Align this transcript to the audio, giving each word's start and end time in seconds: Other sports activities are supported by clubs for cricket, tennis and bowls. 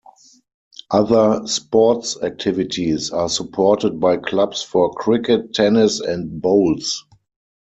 Other 0.89 1.45
sports 1.45 2.17
activities 2.23 3.11
are 3.11 3.29
supported 3.29 3.99
by 3.99 4.17
clubs 4.17 4.63
for 4.63 4.89
cricket, 4.95 5.53
tennis 5.53 5.99
and 5.99 6.41
bowls. 6.41 7.05